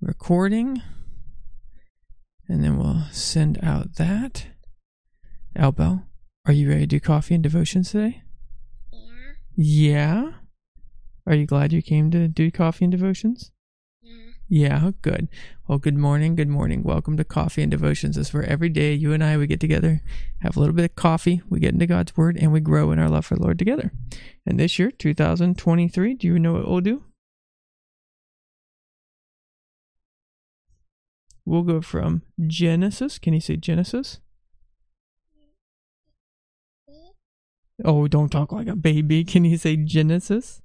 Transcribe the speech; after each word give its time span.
recording. 0.00 0.80
And 2.48 2.62
then 2.62 2.78
we'll 2.78 3.02
send 3.10 3.58
out 3.62 3.96
that. 3.96 4.46
Albel, 5.56 6.04
are 6.46 6.52
you 6.52 6.68
ready 6.68 6.82
to 6.82 6.86
do 6.86 7.00
coffee 7.00 7.34
and 7.34 7.42
devotions 7.42 7.90
today? 7.90 8.22
Yeah. 8.92 9.32
Yeah. 9.56 10.30
Are 11.26 11.34
you 11.34 11.46
glad 11.46 11.72
you 11.72 11.82
came 11.82 12.10
to 12.10 12.28
do 12.28 12.50
coffee 12.50 12.84
and 12.84 12.92
devotions? 12.92 13.50
Yeah. 14.02 14.12
Yeah, 14.46 14.90
good. 15.00 15.28
Well, 15.66 15.78
good 15.78 15.96
morning. 15.96 16.36
Good 16.36 16.48
morning. 16.48 16.82
Welcome 16.82 17.16
to 17.16 17.24
Coffee 17.24 17.62
and 17.62 17.70
Devotions. 17.70 18.16
This 18.16 18.28
is 18.28 18.34
where 18.34 18.44
every 18.44 18.68
day 18.68 18.92
you 18.92 19.12
and 19.12 19.24
I 19.24 19.38
we 19.38 19.46
get 19.46 19.58
together, 19.58 20.02
have 20.42 20.56
a 20.56 20.60
little 20.60 20.74
bit 20.74 20.84
of 20.84 20.96
coffee, 20.96 21.40
we 21.48 21.60
get 21.60 21.72
into 21.72 21.86
God's 21.86 22.16
Word, 22.16 22.36
and 22.36 22.52
we 22.52 22.60
grow 22.60 22.92
in 22.92 22.98
our 22.98 23.08
love 23.08 23.24
for 23.24 23.36
the 23.36 23.42
Lord 23.42 23.58
together. 23.58 23.90
And 24.44 24.60
this 24.60 24.78
year, 24.78 24.90
2023, 24.90 26.14
do 26.14 26.26
you 26.26 26.38
know 26.38 26.52
what 26.52 26.68
we'll 26.68 26.80
do? 26.80 27.04
We'll 31.46 31.62
go 31.62 31.80
from 31.80 32.22
Genesis. 32.46 33.18
Can 33.18 33.34
you 33.34 33.40
say 33.40 33.56
Genesis? 33.56 34.20
Oh, 37.84 38.06
don't 38.06 38.30
talk 38.30 38.52
like 38.52 38.68
a 38.68 38.76
baby. 38.76 39.24
Can 39.24 39.44
you 39.44 39.58
say 39.58 39.76
Genesis? 39.76 40.62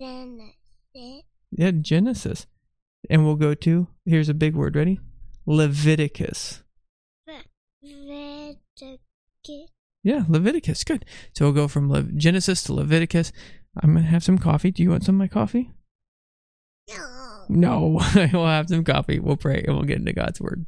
Sit. 0.00 1.24
Yeah, 1.50 1.72
Genesis. 1.72 2.46
And 3.10 3.24
we'll 3.24 3.36
go 3.36 3.54
to, 3.54 3.88
here's 4.04 4.28
a 4.28 4.34
big 4.34 4.54
word. 4.54 4.76
Ready? 4.76 5.00
Leviticus. 5.46 6.62
Leviticus. 7.82 8.58
Yeah, 10.04 10.24
Leviticus. 10.28 10.84
Good. 10.84 11.04
So 11.34 11.46
we'll 11.46 11.54
go 11.54 11.68
from 11.68 11.90
Le- 11.90 12.02
Genesis 12.02 12.62
to 12.64 12.72
Leviticus. 12.74 13.32
I'm 13.82 13.92
going 13.92 14.04
to 14.04 14.10
have 14.10 14.24
some 14.24 14.38
coffee. 14.38 14.70
Do 14.70 14.82
you 14.82 14.90
want 14.90 15.04
some 15.04 15.16
of 15.16 15.18
my 15.18 15.28
coffee? 15.28 15.72
No. 16.88 17.17
No. 17.48 18.00
we'll 18.32 18.46
have 18.46 18.68
some 18.68 18.84
coffee. 18.84 19.18
We'll 19.18 19.36
pray 19.36 19.62
and 19.66 19.74
we'll 19.76 19.84
get 19.86 19.98
into 19.98 20.12
God's 20.12 20.40
word. 20.40 20.66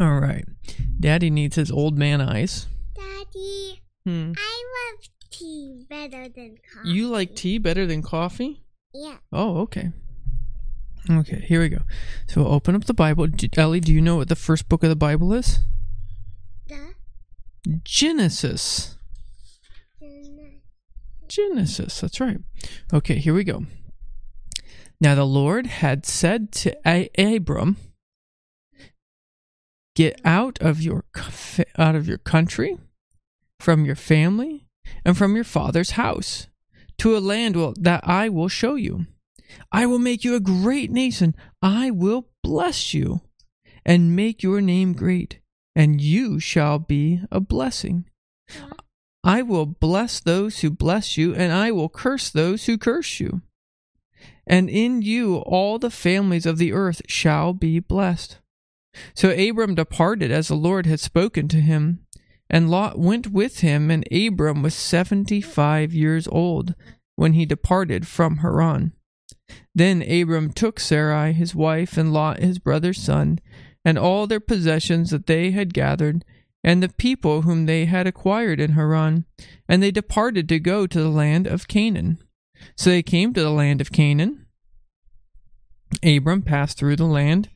All 0.00 0.18
right. 0.18 0.44
Daddy 0.98 1.30
needs 1.30 1.56
his 1.56 1.70
old 1.70 1.96
man 1.96 2.20
eyes. 2.20 2.66
Daddy, 2.94 3.80
Hmm. 4.04 4.32
I 4.36 4.64
love 4.92 5.08
tea 5.30 5.86
better 5.88 6.28
than 6.28 6.58
coffee. 6.72 6.90
You 6.90 7.08
like 7.08 7.34
tea 7.34 7.58
better 7.58 7.86
than 7.86 8.02
coffee? 8.02 8.62
Yeah. 8.92 9.16
Oh, 9.32 9.58
okay. 9.62 9.92
Okay, 11.10 11.44
here 11.46 11.60
we 11.60 11.68
go. 11.68 11.82
So 12.26 12.42
we'll 12.42 12.52
open 12.52 12.74
up 12.74 12.84
the 12.84 12.94
Bible. 12.94 13.26
D- 13.26 13.50
Ellie, 13.56 13.80
do 13.80 13.92
you 13.92 14.00
know 14.00 14.16
what 14.16 14.28
the 14.28 14.36
first 14.36 14.68
book 14.68 14.82
of 14.82 14.88
the 14.88 14.96
Bible 14.96 15.32
is? 15.32 15.60
The 16.66 16.94
Genesis. 17.84 18.96
Genesis, 21.28 22.00
that's 22.00 22.20
right. 22.20 22.38
Okay, 22.92 23.16
here 23.16 23.34
we 23.34 23.44
go. 23.44 23.66
Now 25.00 25.14
the 25.14 25.24
Lord 25.24 25.66
had 25.66 26.06
said 26.06 26.52
to 26.52 26.76
Abram, 27.18 27.76
"Get 29.94 30.20
out 30.24 30.58
of 30.60 30.80
your 30.80 31.04
out 31.76 31.94
of 31.94 32.08
your 32.08 32.18
country, 32.18 32.78
from 33.60 33.84
your 33.84 33.96
family, 33.96 34.66
and 35.04 35.16
from 35.16 35.34
your 35.34 35.44
father's 35.44 35.92
house, 35.92 36.48
to 36.98 37.16
a 37.16 37.18
land 37.18 37.56
will, 37.56 37.74
that 37.80 38.06
I 38.06 38.28
will 38.28 38.48
show 38.48 38.76
you. 38.76 39.06
I 39.70 39.86
will 39.86 39.98
make 39.98 40.24
you 40.24 40.34
a 40.34 40.40
great 40.40 40.90
nation. 40.90 41.34
I 41.60 41.90
will 41.90 42.28
bless 42.42 42.94
you, 42.94 43.20
and 43.84 44.16
make 44.16 44.42
your 44.42 44.60
name 44.60 44.94
great, 44.94 45.40
and 45.76 46.00
you 46.00 46.38
shall 46.40 46.78
be 46.78 47.20
a 47.30 47.40
blessing." 47.40 48.08
Mm-hmm. 48.50 48.72
I 49.24 49.40
will 49.40 49.64
bless 49.64 50.20
those 50.20 50.60
who 50.60 50.70
bless 50.70 51.16
you, 51.16 51.34
and 51.34 51.50
I 51.50 51.70
will 51.72 51.88
curse 51.88 52.28
those 52.28 52.66
who 52.66 52.76
curse 52.76 53.18
you. 53.18 53.40
And 54.46 54.68
in 54.68 55.00
you 55.00 55.36
all 55.38 55.78
the 55.78 55.90
families 55.90 56.44
of 56.44 56.58
the 56.58 56.74
earth 56.74 57.00
shall 57.08 57.54
be 57.54 57.80
blessed. 57.80 58.38
So 59.14 59.30
Abram 59.30 59.74
departed 59.74 60.30
as 60.30 60.48
the 60.48 60.54
Lord 60.54 60.84
had 60.84 61.00
spoken 61.00 61.48
to 61.48 61.60
him, 61.60 62.00
and 62.50 62.70
Lot 62.70 62.98
went 62.98 63.28
with 63.28 63.60
him, 63.60 63.90
and 63.90 64.06
Abram 64.12 64.62
was 64.62 64.74
seventy 64.74 65.40
five 65.40 65.94
years 65.94 66.28
old 66.28 66.74
when 67.16 67.32
he 67.32 67.46
departed 67.46 68.06
from 68.06 68.38
Haran. 68.38 68.92
Then 69.74 70.02
Abram 70.02 70.52
took 70.52 70.78
Sarai 70.78 71.32
his 71.32 71.54
wife, 71.54 71.96
and 71.96 72.12
Lot 72.12 72.40
his 72.40 72.58
brother's 72.58 73.00
son, 73.00 73.40
and 73.86 73.98
all 73.98 74.26
their 74.26 74.40
possessions 74.40 75.10
that 75.10 75.26
they 75.26 75.50
had 75.50 75.72
gathered, 75.72 76.24
and 76.64 76.82
the 76.82 76.88
people 76.88 77.42
whom 77.42 77.66
they 77.66 77.84
had 77.84 78.06
acquired 78.06 78.58
in 78.58 78.72
Haran, 78.72 79.26
and 79.68 79.82
they 79.82 79.90
departed 79.90 80.48
to 80.48 80.58
go 80.58 80.86
to 80.86 81.00
the 81.02 81.10
land 81.10 81.46
of 81.46 81.68
Canaan. 81.68 82.18
So 82.74 82.88
they 82.88 83.02
came 83.02 83.34
to 83.34 83.42
the 83.42 83.50
land 83.50 83.82
of 83.82 83.92
Canaan. 83.92 84.46
Abram 86.02 86.42
passed 86.42 86.78
through 86.78 86.96
the 86.96 87.04
land 87.04 87.50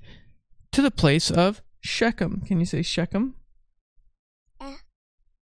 to 0.72 0.82
the 0.82 0.90
place 0.90 1.30
of 1.30 1.62
Shechem. 1.80 2.42
Can 2.46 2.60
you 2.60 2.66
say 2.66 2.82
Shechem? 2.82 3.34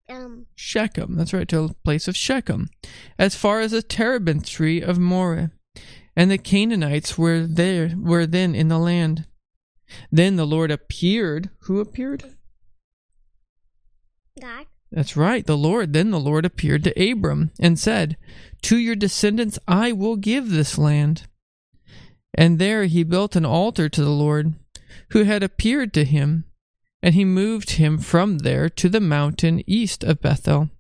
Um. 0.08 0.46
Shechem. 0.56 1.16
That's 1.16 1.32
right, 1.32 1.48
to 1.48 1.68
the 1.68 1.74
place 1.84 2.08
of 2.08 2.16
Shechem, 2.16 2.70
as 3.18 3.36
far 3.36 3.60
as 3.60 3.70
the 3.72 3.82
terebinth 3.82 4.46
tree 4.46 4.80
of 4.80 4.98
Moreh. 4.98 5.52
And 6.16 6.30
the 6.30 6.38
Canaanites 6.38 7.16
were 7.16 7.46
there 7.46 7.94
were 7.96 8.26
then 8.26 8.54
in 8.54 8.68
the 8.68 8.78
land. 8.78 9.26
Then 10.10 10.36
the 10.36 10.46
Lord 10.46 10.70
appeared. 10.70 11.50
Who 11.60 11.78
appeared? 11.78 12.36
God. 14.38 14.66
That's 14.92 15.16
right, 15.16 15.46
the 15.46 15.56
Lord. 15.56 15.92
Then 15.92 16.10
the 16.10 16.20
Lord 16.20 16.44
appeared 16.44 16.84
to 16.84 17.10
Abram 17.10 17.52
and 17.60 17.78
said, 17.78 18.16
To 18.62 18.76
your 18.76 18.96
descendants 18.96 19.58
I 19.68 19.92
will 19.92 20.16
give 20.16 20.50
this 20.50 20.76
land. 20.76 21.28
And 22.34 22.58
there 22.58 22.84
he 22.84 23.04
built 23.04 23.36
an 23.36 23.44
altar 23.44 23.88
to 23.88 24.02
the 24.02 24.10
Lord, 24.10 24.54
who 25.10 25.24
had 25.24 25.42
appeared 25.42 25.92
to 25.94 26.04
him, 26.04 26.44
and 27.02 27.14
he 27.14 27.24
moved 27.24 27.72
him 27.72 27.98
from 27.98 28.38
there 28.38 28.68
to 28.68 28.88
the 28.88 29.00
mountain 29.00 29.62
east 29.66 30.02
of 30.04 30.20
Bethel. 30.20 30.70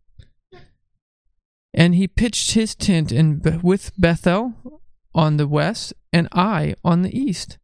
And 1.72 1.94
he 1.94 2.08
pitched 2.08 2.52
his 2.52 2.74
tent 2.74 3.12
in 3.12 3.60
with 3.62 3.92
Bethel 3.96 4.82
on 5.14 5.36
the 5.36 5.46
west, 5.48 5.92
and 6.12 6.28
Ai 6.32 6.74
on 6.84 7.02
the 7.02 7.16
east. 7.16 7.58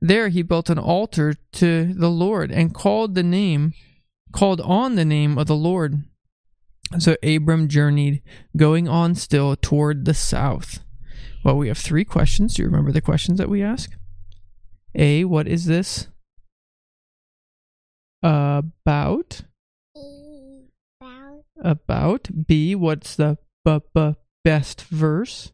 There 0.00 0.28
he 0.28 0.42
built 0.42 0.70
an 0.70 0.78
altar 0.78 1.34
to 1.52 1.92
the 1.92 2.10
Lord 2.10 2.50
and 2.50 2.74
called 2.74 3.14
the 3.14 3.22
name 3.22 3.74
called 4.32 4.60
on 4.60 4.94
the 4.96 5.04
name 5.04 5.38
of 5.38 5.46
the 5.46 5.56
Lord. 5.56 6.04
So 6.98 7.16
Abram 7.22 7.68
journeyed, 7.68 8.22
going 8.56 8.88
on 8.88 9.14
still 9.14 9.56
toward 9.56 10.04
the 10.04 10.14
south. 10.14 10.80
Well, 11.44 11.56
we 11.56 11.68
have 11.68 11.78
three 11.78 12.04
questions. 12.04 12.54
Do 12.54 12.62
you 12.62 12.68
remember 12.68 12.92
the 12.92 13.00
questions 13.00 13.38
that 13.38 13.48
we 13.48 13.62
ask? 13.62 13.90
A, 14.94 15.24
what 15.24 15.46
is 15.48 15.66
this 15.66 16.08
about? 18.22 19.42
About 19.94 21.42
About. 21.60 22.28
B, 22.46 22.74
what's 22.74 23.16
the 23.16 23.38
b- 23.64 23.80
b- 23.94 24.14
best 24.44 24.82
verse? 24.82 25.52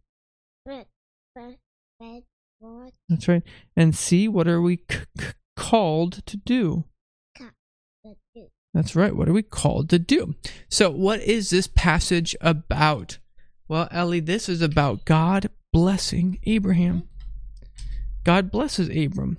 That's 3.08 3.28
right. 3.28 3.42
And 3.76 3.94
C, 3.94 4.28
what 4.28 4.46
are 4.48 4.60
we 4.60 4.76
c- 4.90 4.98
c- 5.18 5.26
called 5.56 6.24
to 6.26 6.36
do. 6.36 6.84
That's 8.74 8.96
right. 8.96 9.14
What 9.14 9.28
are 9.28 9.34
we 9.34 9.42
called 9.42 9.90
to 9.90 9.98
do? 9.98 10.34
So, 10.68 10.90
what 10.90 11.20
is 11.20 11.50
this 11.50 11.66
passage 11.66 12.34
about? 12.40 13.18
Well, 13.68 13.88
Ellie, 13.90 14.20
this 14.20 14.48
is 14.48 14.62
about 14.62 15.04
God 15.04 15.50
blessing 15.72 16.38
Abraham. 16.44 17.08
God 18.24 18.50
blesses 18.50 18.88
Abram. 18.88 19.38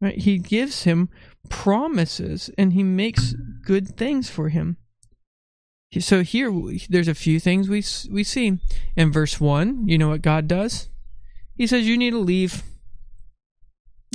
Right? 0.00 0.16
He 0.16 0.38
gives 0.38 0.84
him 0.84 1.08
promises 1.48 2.50
and 2.56 2.72
he 2.72 2.82
makes 2.82 3.34
good 3.64 3.96
things 3.96 4.30
for 4.30 4.48
him. 4.48 4.76
So 5.98 6.22
here 6.22 6.52
there's 6.88 7.08
a 7.08 7.14
few 7.14 7.40
things 7.40 7.68
we 7.68 7.82
we 8.12 8.22
see 8.22 8.58
in 8.94 9.10
verse 9.10 9.40
1, 9.40 9.88
you 9.88 9.96
know 9.96 10.10
what 10.10 10.22
God 10.22 10.46
does? 10.46 10.88
He 11.56 11.66
says 11.66 11.86
you 11.86 11.96
need 11.96 12.10
to 12.10 12.18
leave 12.18 12.62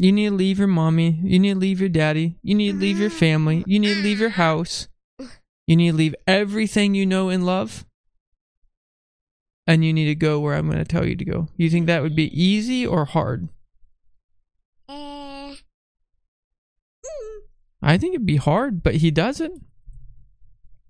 you 0.03 0.11
need 0.11 0.29
to 0.29 0.35
leave 0.35 0.59
your 0.59 0.67
mommy. 0.67 1.17
You 1.23 1.39
need 1.39 1.53
to 1.53 1.59
leave 1.59 1.79
your 1.79 1.87
daddy. 1.87 2.37
You 2.43 2.55
need 2.55 2.73
to 2.73 2.77
leave 2.77 2.99
your 2.99 3.09
family. 3.09 3.63
You 3.65 3.79
need 3.79 3.93
to 3.95 4.01
leave 4.01 4.19
your 4.19 4.31
house. 4.31 4.89
You 5.65 5.77
need 5.77 5.91
to 5.91 5.97
leave 5.97 6.15
everything 6.27 6.93
you 6.93 7.05
know 7.05 7.29
and 7.29 7.45
love. 7.45 7.85
And 9.65 9.85
you 9.85 9.93
need 9.93 10.07
to 10.07 10.15
go 10.15 10.41
where 10.41 10.55
I'm 10.55 10.65
going 10.65 10.77
to 10.77 10.83
tell 10.83 11.05
you 11.05 11.15
to 11.15 11.23
go. 11.23 11.47
You 11.55 11.69
think 11.69 11.87
that 11.87 12.01
would 12.01 12.17
be 12.17 12.27
easy 12.37 12.85
or 12.85 13.05
hard? 13.05 13.47
Eh. 14.89 15.55
I 17.81 17.97
think 17.97 18.13
it'd 18.13 18.25
be 18.25 18.35
hard, 18.35 18.83
but 18.83 18.95
he 18.95 19.09
doesn't. 19.09 19.65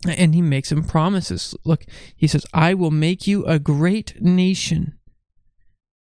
And 0.07 0.33
he 0.33 0.41
makes 0.41 0.71
him 0.71 0.83
promises. 0.83 1.53
Look, 1.63 1.85
he 2.15 2.25
says, 2.25 2.47
I 2.51 2.73
will 2.73 2.89
make 2.89 3.27
you 3.27 3.45
a 3.45 3.59
great 3.59 4.19
nation. 4.19 4.97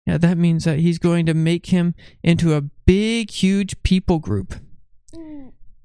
Yeah, 0.09 0.17
that 0.17 0.39
means 0.39 0.63
that 0.63 0.79
he's 0.79 0.97
going 0.97 1.27
to 1.27 1.35
make 1.35 1.67
him 1.67 1.94
into 2.23 2.56
a 2.56 2.61
big, 2.61 3.29
huge 3.29 3.83
people 3.83 4.17
group. 4.17 4.56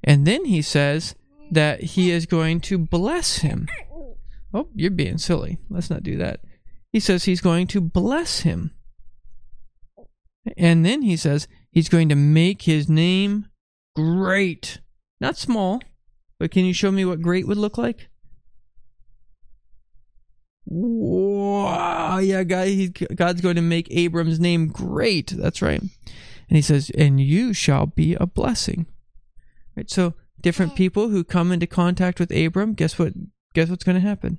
And 0.03 0.27
then 0.27 0.47
he 0.47 0.63
says 0.63 1.15
that 1.51 1.83
he 1.83 2.11
is 2.11 2.25
going 2.25 2.61
to 2.63 2.79
bless 2.79 3.41
him. 3.41 3.69
Oh, 4.55 4.69
you're 4.75 4.91
being 4.91 5.19
silly. 5.19 5.59
Let's 5.69 5.91
not 5.91 6.03
do 6.03 6.17
that. 6.17 6.41
He 6.91 7.01
says 7.01 7.25
he's 7.25 7.43
going 7.43 7.67
to 7.67 7.83
bless 7.83 8.41
him. 8.41 8.71
And 10.57 10.87
then 10.87 11.03
he 11.03 11.19
says 11.19 11.47
he's 11.71 11.91
going 11.91 12.09
to 12.09 12.17
make 12.17 12.63
his 12.63 12.89
name 12.89 13.49
great. 13.95 14.81
Not 15.21 15.37
small, 15.37 15.83
but 16.39 16.51
can 16.51 16.65
you 16.65 16.73
show 16.73 16.91
me 16.91 17.05
what 17.05 17.21
great 17.21 17.47
would 17.47 17.59
look 17.59 17.77
like? 17.77 18.09
Wow, 20.67 22.19
yeah, 22.19 22.43
God, 22.43 22.69
he, 22.69 22.89
God's 22.89 23.41
going 23.41 23.57
to 23.57 23.63
make 23.63 23.89
Abram's 23.91 24.41
name 24.41 24.69
great. 24.69 25.31
That's 25.37 25.61
right. 25.61 25.81
And 25.81 26.57
he 26.57 26.63
says, 26.63 26.91
and 26.97 27.21
you 27.21 27.53
shall 27.53 27.87
be 27.87 28.15
a 28.15 28.27
blessing. 28.27 28.87
Right. 29.77 29.91
So 29.91 30.15
different 30.41 30.75
people 30.75 31.09
who 31.09 31.25
come 31.25 31.53
into 31.53 31.67
contact 31.67 32.21
with 32.21 32.35
Abram, 32.35 32.75
guess 32.75 32.99
what? 32.99 33.13
Guess 33.55 33.71
what's 33.71 33.85
going 33.85 34.01
to 34.01 34.07
happen? 34.07 34.39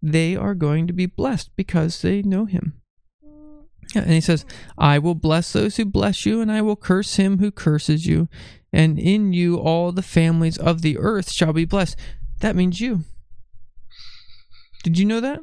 They 0.00 0.34
are 0.34 0.54
going 0.54 0.86
to 0.88 0.92
be 0.92 1.06
blessed 1.06 1.50
because 1.56 2.02
they 2.02 2.22
know 2.22 2.44
him. 2.44 2.80
Mm, 3.24 3.66
Yeah, 3.94 4.02
and 4.02 4.12
he 4.12 4.20
says, 4.20 4.44
I 4.76 4.98
will 4.98 5.14
bless 5.14 5.52
those 5.52 5.76
who 5.76 5.84
bless 5.84 6.26
you, 6.26 6.40
and 6.40 6.50
I 6.50 6.62
will 6.62 6.74
curse 6.74 7.16
him 7.16 7.38
who 7.38 7.52
curses 7.52 8.06
you. 8.06 8.28
And 8.72 8.98
in 8.98 9.32
you 9.32 9.58
all 9.58 9.92
the 9.92 10.02
families 10.02 10.58
of 10.58 10.82
the 10.82 10.98
earth 10.98 11.30
shall 11.30 11.52
be 11.52 11.64
blessed. 11.64 11.96
That 12.40 12.56
means 12.56 12.80
you. 12.80 13.04
Did 14.82 14.98
you 14.98 15.04
know 15.04 15.20
that? 15.20 15.40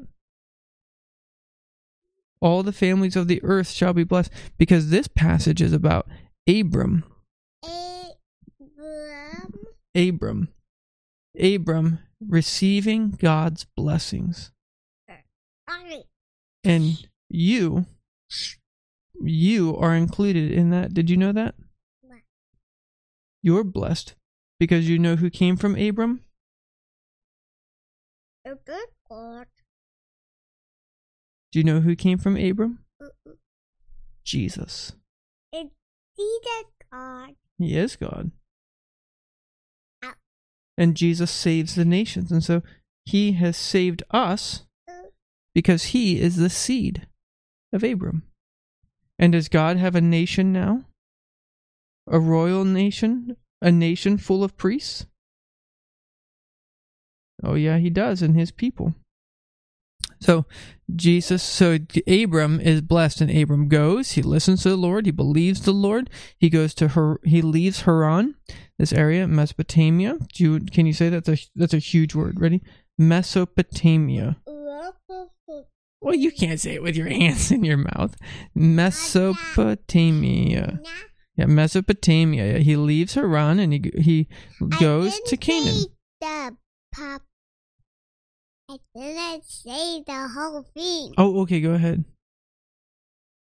All 2.42 2.64
the 2.64 2.72
families 2.72 3.16
of 3.16 3.28
the 3.28 3.42
earth 3.44 3.70
shall 3.70 3.94
be 3.94 4.04
blessed. 4.04 4.32
Because 4.58 4.90
this 4.90 5.08
passage 5.08 5.62
is 5.62 5.74
about 5.74 6.08
Abram. 6.48 7.04
Abram. 8.62 9.68
Abram. 9.96 10.50
Abram 11.40 12.00
receiving 12.26 13.12
God's 13.12 13.66
blessings. 13.76 14.52
And 16.64 17.08
you, 17.30 17.86
you 19.22 19.78
are 19.78 19.96
included 19.96 20.52
in 20.52 20.72
that. 20.72 20.94
Did 20.94 21.10
you 21.10 21.18
know 21.18 21.32
that? 21.32 21.56
You're 23.42 23.64
blessed 23.64 24.16
because 24.60 24.90
you 24.90 25.00
know 25.00 25.16
who 25.16 25.30
came 25.30 25.56
from 25.56 25.76
Abram? 25.78 26.22
A 28.46 28.56
good 28.56 28.88
God. 29.10 29.48
Do 31.52 31.60
you 31.60 31.64
know 31.66 31.82
who 31.82 31.96
came 31.96 32.18
from 32.18 32.38
Abram? 32.38 32.80
Mm-mm. 33.02 33.36
Jesus. 34.24 34.94
It's 35.52 35.74
Jesus 36.18 36.66
God. 36.92 37.36
He 37.58 37.76
is 37.76 37.96
God. 37.96 38.32
Ow. 40.04 40.14
And 40.78 40.96
Jesus 40.96 41.32
saves 41.32 41.76
the 41.76 41.86
nations. 41.86 42.32
And 42.32 42.44
so 42.44 42.62
he 43.06 43.34
has 43.34 43.58
saved 43.58 44.04
us 44.12 44.64
Mm. 44.90 45.10
because 45.54 45.86
he 45.86 46.20
is 46.20 46.36
the 46.38 46.50
seed 46.50 47.08
of 47.74 47.84
Abram. 47.84 48.24
And 49.18 49.34
does 49.34 49.50
God 49.50 49.78
have 49.78 49.96
a 49.96 50.02
nation 50.02 50.54
now? 50.54 50.86
A 52.08 52.20
royal 52.20 52.64
nation? 52.64 53.36
A 53.62 53.72
nation 53.72 54.18
full 54.18 54.44
of 54.44 54.56
priests? 54.56 55.06
Oh, 57.44 57.56
yeah, 57.56 57.78
he 57.78 57.90
does, 57.90 58.22
and 58.22 58.36
his 58.36 58.52
people. 58.52 58.94
So, 60.22 60.46
Jesus, 60.94 61.42
so 61.42 61.78
Abram 62.08 62.60
is 62.60 62.82
blessed, 62.82 63.22
and 63.22 63.32
Abram 63.32 63.70
goes, 63.70 64.12
he 64.12 64.22
listens 64.22 64.64
to 64.64 64.70
the 64.70 64.76
Lord, 64.76 65.06
he 65.06 65.12
believes 65.12 65.62
the 65.62 65.72
Lord, 65.72 66.10
he 66.38 66.50
goes 66.50 66.74
to 66.76 66.90
her, 66.90 67.22
he 67.24 67.42
leaves 67.42 67.82
Haran, 67.82 68.36
this 68.78 68.92
area, 68.92 69.28
Mesopotamia. 69.28 70.18
Do 70.34 70.44
you, 70.44 70.60
can 70.60 70.86
you 70.86 70.94
say 70.94 71.10
that's 71.10 71.30
a, 71.30 71.38
that's 71.56 71.74
a 71.74 71.80
huge 71.80 72.16
word? 72.16 72.42
Ready? 72.42 72.62
Mesopotamia. 72.98 74.38
Well, 76.02 76.16
you 76.16 76.32
can't 76.32 76.60
say 76.60 76.76
it 76.76 76.84
with 76.84 76.96
your 76.96 77.08
hands 77.10 77.52
in 77.52 77.64
your 77.64 77.78
mouth. 77.78 78.16
Mesopotamia. 78.56 80.80
Yeah, 81.36 81.46
Mesopotamia. 81.46 82.60
He 82.60 82.76
leaves 82.76 83.16
Haran 83.16 83.60
and 83.60 83.74
he 83.74 83.92
he 83.98 84.28
goes 84.80 85.20
to 85.22 85.38
Canaan. 85.38 85.86
pop. 86.94 87.24
I 88.70 88.78
didn't 88.96 89.46
say 89.46 90.04
the 90.06 90.28
whole 90.32 90.64
thing. 90.76 91.14
Oh, 91.18 91.42
okay, 91.42 91.60
go 91.60 91.72
ahead. 91.72 92.06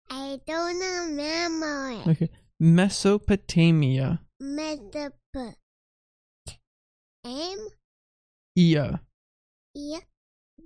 I 0.09 0.39
don't 0.45 0.79
remember 0.79 1.89
it. 1.91 2.07
Okay. 2.07 2.29
Mesopotamia. 2.59 4.21
Mesopo- 4.41 5.55
M? 7.25 7.67
Yeah. 8.55 8.97
Yeah. 9.73 9.99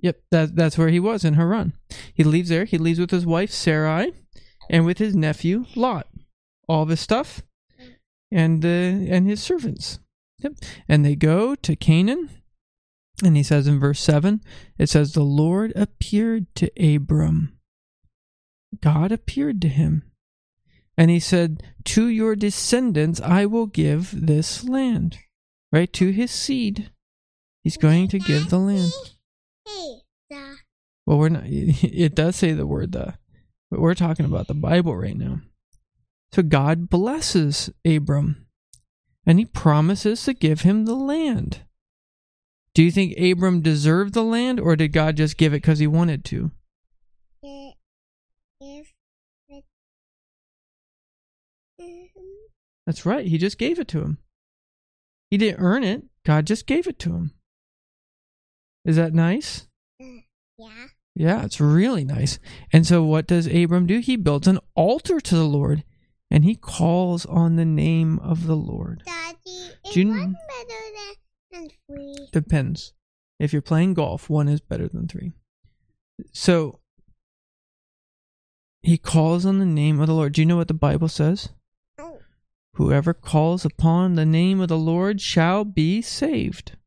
Yep, 0.02 0.22
that 0.32 0.56
that's 0.56 0.78
where 0.78 0.90
he 0.90 1.00
was 1.00 1.24
in 1.24 1.36
Haran. 1.36 1.74
He 2.14 2.24
leaves 2.24 2.50
there. 2.50 2.66
He 2.66 2.78
leaves 2.78 3.00
with 3.00 3.12
his 3.12 3.26
wife 3.26 3.52
Sarai 3.52 4.14
and 4.70 4.86
with 4.86 4.98
his 4.98 5.16
nephew 5.16 5.66
Lot. 5.76 6.08
All 6.68 6.84
of 6.84 6.90
his 6.90 7.00
stuff 7.00 7.42
and 8.32 8.66
uh, 8.66 8.68
and 8.68 9.28
his 9.28 9.42
servants. 9.42 10.00
Yep. 10.40 10.54
And 10.90 11.06
they 11.06 11.16
go 11.16 11.56
to 11.56 11.76
Canaan. 11.76 12.30
And 13.24 13.38
he 13.38 13.44
says 13.44 13.68
in 13.68 13.80
verse 13.80 14.00
7, 14.00 14.42
it 14.78 14.90
says 14.90 15.14
the 15.14 15.24
Lord 15.24 15.74
appeared 15.76 16.54
to 16.56 16.72
Abram. 16.96 17.58
God 18.82 19.12
appeared 19.12 19.62
to 19.62 19.68
him. 19.68 20.12
And 20.98 21.10
he 21.10 21.20
said, 21.20 21.64
"To 21.86 22.08
your 22.08 22.36
descendants 22.36 23.22
I 23.22 23.46
will 23.46 23.66
give 23.66 24.26
this 24.26 24.64
land." 24.64 25.18
Right? 25.72 25.92
To 25.94 26.12
his 26.12 26.32
seed. 26.32 26.92
He's 27.64 27.78
going 27.78 28.08
to 28.10 28.20
give 28.20 28.50
the 28.50 28.60
land. 28.60 28.92
Well, 31.06 31.18
we're 31.18 31.30
not. 31.30 31.44
It 31.48 32.16
does 32.16 32.36
say 32.36 32.54
the 32.54 32.68
word 32.68 32.92
the, 32.92 33.16
but 33.70 33.80
we're 33.80 33.96
talking 33.96 34.26
about 34.26 34.48
the 34.48 34.54
Bible 34.54 34.96
right 34.96 35.18
now. 35.18 35.42
So 36.34 36.42
God 36.42 36.90
blesses 36.90 37.70
Abram, 37.86 38.48
and 39.26 39.40
He 39.40 39.46
promises 39.46 40.24
to 40.26 40.34
give 40.34 40.62
him 40.62 40.86
the 40.86 40.96
land. 40.96 41.64
Do 42.74 42.84
you 42.84 42.92
think 42.92 43.18
Abram 43.20 43.62
deserved 43.62 44.14
the 44.14 44.24
land, 44.24 44.60
or 44.60 44.76
did 44.76 44.94
God 44.94 45.18
just 45.18 45.38
give 45.38 45.54
it 45.54 45.58
because 45.62 45.80
He 45.80 45.88
wanted 45.88 46.24
to? 46.26 46.52
the 47.44 47.74
if 48.62 48.94
it 49.50 49.66
um, 51.80 52.08
That's 52.86 53.06
right. 53.06 53.26
He 53.28 53.38
just 53.38 53.58
gave 53.58 53.80
it 53.80 53.88
to 53.90 54.02
him. 54.02 54.18
He 55.30 55.38
didn't 55.38 55.60
earn 55.62 55.84
it. 55.84 56.04
God 56.26 56.46
just 56.46 56.68
gave 56.68 56.88
it 56.88 57.00
to 57.00 57.10
him. 57.14 57.32
Is 58.86 58.96
that 58.96 59.14
nice? 59.14 59.68
yeah. 60.00 60.88
Yeah, 61.14 61.44
it's 61.44 61.60
really 61.60 62.06
nice. 62.06 62.40
And 62.72 62.88
so 62.88 63.04
what 63.04 63.28
does 63.28 63.46
Abram 63.48 63.86
do? 63.86 64.00
He 64.00 64.16
builds 64.16 64.48
an 64.48 64.60
altar 64.76 65.20
to 65.20 65.36
the 65.36 65.44
Lord 65.46 65.84
and 66.30 66.46
he 66.46 66.56
calls 66.56 67.26
on 67.26 67.58
the 67.58 67.66
name 67.66 68.18
of 68.20 68.48
the 68.48 68.56
Lord. 68.56 69.04
Daddy, 69.06 69.72
Do 69.92 70.00
you- 70.00 70.14
better 70.14 70.28
than, 70.28 71.16
than 71.52 71.70
three? 71.88 72.28
Depends. 72.32 72.94
If 73.40 73.54
you're 73.54 73.62
playing 73.62 73.96
golf, 73.96 74.30
one 74.30 74.48
is 74.48 74.62
better 74.62 74.88
than 74.88 75.08
three. 75.08 75.34
So 76.32 76.80
he 78.84 78.98
calls 78.98 79.46
on 79.46 79.60
the 79.60 79.66
name 79.66 80.00
of 80.00 80.08
the 80.08 80.14
Lord. 80.14 80.34
Do 80.34 80.42
you 80.42 80.46
know 80.46 80.58
what 80.58 80.68
the 80.68 80.74
Bible 80.74 81.08
says? 81.08 81.50
Oh, 82.00 82.20
Whoever 82.74 83.14
calls 83.14 83.66
upon 83.66 84.16
the 84.16 84.26
name 84.26 84.60
of 84.60 84.70
the 84.70 84.78
Lord 84.78 85.22
shall 85.22 85.66
be 85.66 86.02
saved. 86.02 86.78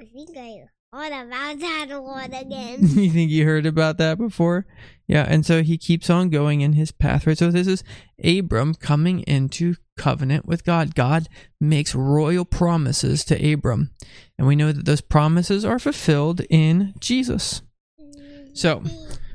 I 0.00 0.04
think 0.04 0.36
I 0.36 0.64
heard 0.94 1.12
about 1.12 1.58
that 1.58 2.02
one 2.02 2.32
again. 2.32 2.78
you 2.80 3.10
think 3.10 3.30
you 3.30 3.44
heard 3.44 3.66
about 3.66 3.98
that 3.98 4.16
before? 4.16 4.66
Yeah, 5.06 5.26
and 5.28 5.44
so 5.44 5.62
he 5.62 5.76
keeps 5.76 6.08
on 6.08 6.30
going 6.30 6.60
in 6.60 6.74
his 6.74 6.92
path, 6.92 7.26
right? 7.26 7.36
So 7.36 7.50
this 7.50 7.66
is 7.66 7.84
Abram 8.22 8.74
coming 8.74 9.20
into 9.20 9.74
covenant 9.96 10.46
with 10.46 10.64
God. 10.64 10.94
God 10.94 11.28
makes 11.60 11.94
royal 11.94 12.44
promises 12.44 13.24
to 13.24 13.52
Abram, 13.52 13.90
and 14.38 14.46
we 14.46 14.56
know 14.56 14.72
that 14.72 14.86
those 14.86 15.00
promises 15.00 15.64
are 15.64 15.78
fulfilled 15.78 16.42
in 16.48 16.94
Jesus. 17.00 17.62
So, 18.54 18.82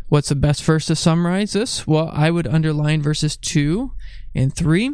what's 0.07 0.29
the 0.29 0.35
best 0.35 0.63
verse 0.63 0.85
to 0.85 0.95
summarize 0.95 1.51
this? 1.53 1.85
Well, 1.85 2.09
I 2.13 2.31
would 2.31 2.47
underline 2.47 3.01
verses 3.01 3.35
2 3.35 3.91
and 4.33 4.55
3. 4.55 4.91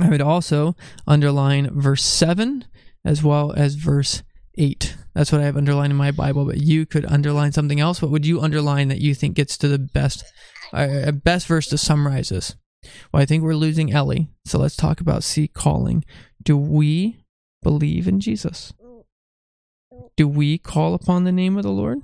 I 0.00 0.08
would 0.08 0.22
also 0.22 0.74
underline 1.06 1.70
verse 1.78 2.02
7 2.02 2.64
as 3.04 3.22
well 3.22 3.52
as 3.52 3.74
verse 3.74 4.22
8. 4.58 4.96
That's 5.16 5.32
what 5.32 5.40
I 5.40 5.44
have 5.44 5.56
underlined 5.56 5.92
in 5.92 5.96
my 5.96 6.10
Bible, 6.10 6.44
but 6.44 6.58
you 6.58 6.84
could 6.84 7.06
underline 7.06 7.50
something 7.50 7.80
else. 7.80 8.02
What 8.02 8.10
would 8.10 8.26
you 8.26 8.42
underline 8.42 8.88
that 8.88 9.00
you 9.00 9.14
think 9.14 9.34
gets 9.34 9.56
to 9.56 9.66
the 9.66 9.78
best 9.78 10.22
uh, 10.74 11.10
best 11.10 11.46
verse 11.46 11.66
to 11.68 11.78
summarize 11.78 12.28
this? 12.28 12.54
Well, 13.10 13.22
I 13.22 13.24
think 13.24 13.42
we're 13.42 13.54
losing 13.54 13.90
Ellie. 13.90 14.28
So 14.44 14.58
let's 14.58 14.76
talk 14.76 15.00
about 15.00 15.24
C 15.24 15.48
calling. 15.48 16.04
Do 16.42 16.58
we 16.58 17.24
believe 17.62 18.06
in 18.06 18.20
Jesus? 18.20 18.74
Do 20.18 20.28
we 20.28 20.58
call 20.58 20.92
upon 20.92 21.24
the 21.24 21.32
name 21.32 21.56
of 21.56 21.62
the 21.62 21.70
Lord? 21.70 22.02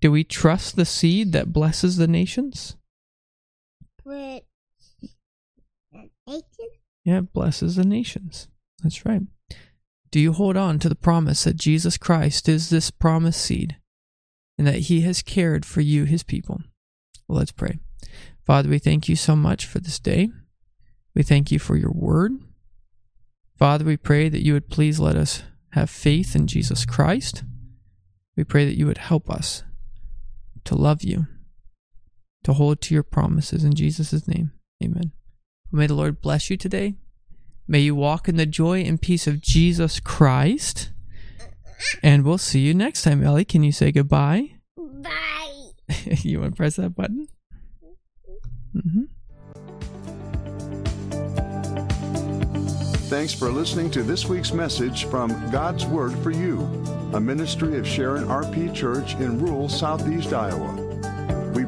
Do 0.00 0.10
we 0.10 0.24
trust 0.24 0.76
the 0.76 0.86
seed 0.86 1.32
that 1.32 1.52
blesses 1.52 1.98
the 1.98 2.08
nations? 2.08 2.76
Yeah, 7.04 7.18
it 7.18 7.34
blesses 7.34 7.76
the 7.76 7.84
nations. 7.84 8.48
That's 8.82 9.04
right. 9.04 9.22
Do 10.12 10.20
you 10.20 10.34
hold 10.34 10.58
on 10.58 10.78
to 10.80 10.90
the 10.90 10.94
promise 10.94 11.44
that 11.44 11.56
Jesus 11.56 11.96
Christ 11.96 12.46
is 12.46 12.68
this 12.68 12.90
promised 12.90 13.40
seed 13.40 13.78
and 14.58 14.66
that 14.66 14.80
he 14.80 15.00
has 15.00 15.22
cared 15.22 15.64
for 15.64 15.80
you, 15.80 16.04
his 16.04 16.22
people? 16.22 16.60
Well, 17.26 17.38
let's 17.38 17.50
pray. 17.50 17.78
Father, 18.44 18.68
we 18.68 18.78
thank 18.78 19.08
you 19.08 19.16
so 19.16 19.34
much 19.34 19.64
for 19.64 19.80
this 19.80 19.98
day. 19.98 20.28
We 21.14 21.22
thank 21.22 21.50
you 21.50 21.58
for 21.58 21.76
your 21.76 21.92
word. 21.92 22.32
Father, 23.58 23.86
we 23.86 23.96
pray 23.96 24.28
that 24.28 24.44
you 24.44 24.52
would 24.52 24.68
please 24.68 25.00
let 25.00 25.16
us 25.16 25.44
have 25.70 25.88
faith 25.88 26.36
in 26.36 26.46
Jesus 26.46 26.84
Christ. 26.84 27.42
We 28.36 28.44
pray 28.44 28.66
that 28.66 28.76
you 28.76 28.86
would 28.86 28.98
help 28.98 29.30
us 29.30 29.62
to 30.64 30.74
love 30.74 31.02
you, 31.02 31.26
to 32.44 32.52
hold 32.52 32.82
to 32.82 32.94
your 32.94 33.02
promises. 33.02 33.64
In 33.64 33.72
Jesus' 33.72 34.28
name, 34.28 34.52
amen. 34.84 35.12
May 35.70 35.86
the 35.86 35.94
Lord 35.94 36.20
bless 36.20 36.50
you 36.50 36.58
today. 36.58 36.96
May 37.66 37.80
you 37.80 37.94
walk 37.94 38.28
in 38.28 38.36
the 38.36 38.46
joy 38.46 38.80
and 38.80 39.00
peace 39.00 39.26
of 39.26 39.40
Jesus 39.40 40.00
Christ. 40.00 40.90
And 42.02 42.24
we'll 42.24 42.38
see 42.38 42.60
you 42.60 42.74
next 42.74 43.02
time. 43.02 43.22
Ellie, 43.22 43.44
can 43.44 43.62
you 43.62 43.72
say 43.72 43.92
goodbye? 43.92 44.56
Bye. 44.76 45.70
you 46.22 46.40
want 46.40 46.52
to 46.52 46.56
press 46.56 46.76
that 46.76 46.94
button? 46.94 47.28
Mm-hmm. 48.74 49.02
Thanks 53.08 53.34
for 53.34 53.50
listening 53.50 53.90
to 53.90 54.02
this 54.02 54.24
week's 54.24 54.52
message 54.52 55.04
from 55.04 55.28
God's 55.50 55.84
Word 55.84 56.16
for 56.20 56.30
You, 56.30 56.60
a 57.12 57.20
ministry 57.20 57.76
of 57.76 57.86
Sharon 57.86 58.24
RP 58.24 58.74
Church 58.74 59.14
in 59.16 59.38
rural 59.38 59.68
southeast 59.68 60.32
Iowa. 60.32 60.81